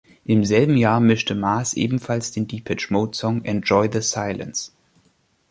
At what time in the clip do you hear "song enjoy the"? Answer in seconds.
3.15-4.01